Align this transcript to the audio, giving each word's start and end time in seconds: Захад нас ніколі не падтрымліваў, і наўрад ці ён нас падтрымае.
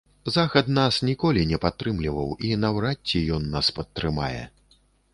Захад 0.35 0.71
нас 0.77 0.95
ніколі 1.09 1.43
не 1.51 1.59
падтрымліваў, 1.67 2.33
і 2.49 2.51
наўрад 2.65 2.97
ці 3.07 3.25
ён 3.39 3.49
нас 3.57 3.73
падтрымае. 3.81 4.43